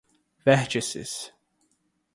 [0.43, 1.29] vértices